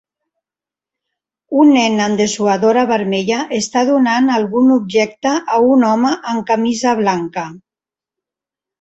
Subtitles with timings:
[1.63, 7.49] Un nen amb dessuadora vermella està donant algun objecte a un home amb camisa blanca.